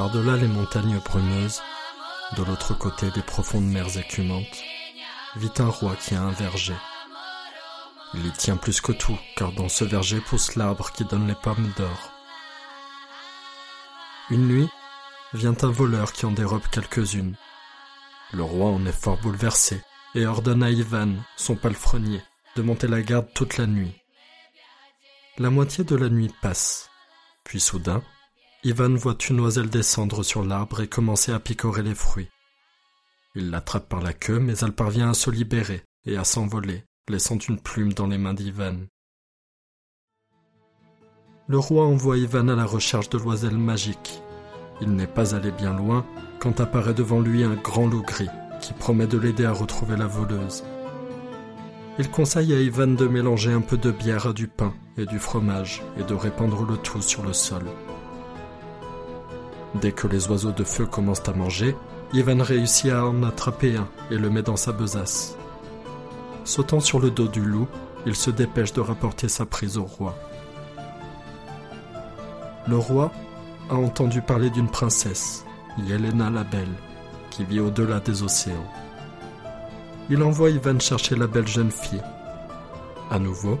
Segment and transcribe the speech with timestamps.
[0.00, 1.60] Par-delà les montagnes brumeuses,
[2.34, 4.64] de l'autre côté des profondes mers écumantes,
[5.36, 6.74] vit un roi qui a un verger.
[8.14, 11.34] Il y tient plus que tout, car dans ce verger pousse l'arbre qui donne les
[11.34, 12.12] pommes d'or.
[14.30, 14.70] Une nuit,
[15.34, 17.36] vient un voleur qui en dérobe quelques-unes.
[18.32, 19.82] Le roi en est fort bouleversé
[20.14, 22.22] et ordonne à Ivan, son palefrenier,
[22.56, 23.94] de monter la garde toute la nuit.
[25.36, 26.88] La moitié de la nuit passe,
[27.44, 28.02] puis soudain,
[28.62, 32.28] Ivan voit une oiselle descendre sur l'arbre et commencer à picorer les fruits.
[33.34, 37.38] Il l'attrape par la queue, mais elle parvient à se libérer et à s'envoler, laissant
[37.38, 38.76] une plume dans les mains d'Ivan.
[41.48, 44.20] Le roi envoie Ivan à la recherche de l'oiselle magique.
[44.82, 46.04] Il n'est pas allé bien loin
[46.38, 48.28] quand apparaît devant lui un grand loup gris
[48.60, 50.64] qui promet de l'aider à retrouver la voleuse.
[51.98, 55.18] Il conseille à Ivan de mélanger un peu de bière à du pain et du
[55.18, 57.62] fromage et de répandre le tout sur le sol.
[59.74, 61.76] Dès que les oiseaux de feu commencent à manger,
[62.12, 65.36] Ivan réussit à en attraper un et le met dans sa besace.
[66.44, 67.68] Sautant sur le dos du loup,
[68.06, 70.16] il se dépêche de rapporter sa prise au roi.
[72.66, 73.12] Le roi
[73.68, 75.44] a entendu parler d'une princesse,
[75.78, 76.74] Yelena la Belle,
[77.30, 78.66] qui vit au-delà des océans.
[80.08, 82.02] Il envoie Ivan chercher la belle jeune fille.
[83.10, 83.60] À nouveau,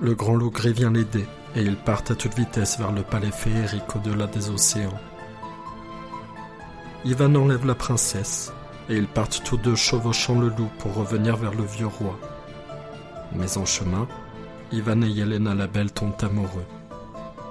[0.00, 3.30] le grand loup gris vient l'aider et ils partent à toute vitesse vers le palais
[3.30, 4.98] féerique au-delà des océans.
[7.04, 8.52] Ivan enlève la princesse,
[8.90, 12.18] et ils partent tous deux chevauchant le loup pour revenir vers le vieux roi.
[13.34, 14.06] Mais en chemin,
[14.70, 16.66] Ivan et Yelena la Belle tombent amoureux.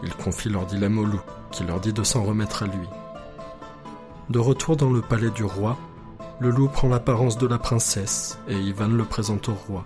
[0.03, 2.87] Ils confient leur dilemme au loup, qui leur dit de s'en remettre à lui.
[4.29, 5.77] De retour dans le palais du roi,
[6.39, 9.83] le loup prend l'apparence de la princesse et Ivan le présente au roi.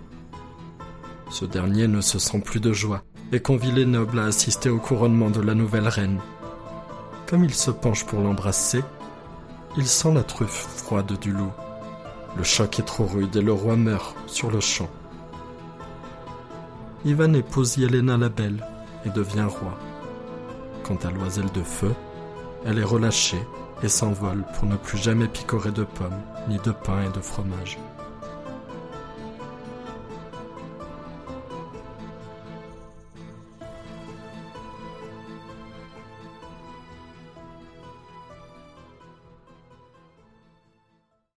[1.30, 4.78] Ce dernier ne se sent plus de joie et convie les nobles à assister au
[4.78, 6.20] couronnement de la nouvelle reine.
[7.26, 8.82] Comme il se penche pour l'embrasser,
[9.76, 11.52] il sent la truffe froide du loup.
[12.36, 14.88] Le choc est trop rude et le roi meurt sur le champ.
[17.04, 18.64] Ivan épouse Yelena la Belle
[19.04, 19.78] et devient roi.
[20.84, 21.92] Quant à l'oiselle de feu,
[22.64, 23.42] elle est relâchée
[23.82, 27.78] et s'envole pour ne plus jamais picorer de pommes, ni de pain et de fromage.